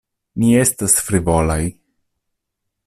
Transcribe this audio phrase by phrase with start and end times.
[0.43, 1.61] Ni estas frivolaj.